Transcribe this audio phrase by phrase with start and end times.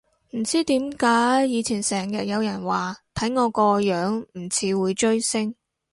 [0.31, 5.53] 唔知點解以前成日有人話睇我個樣唔似會追星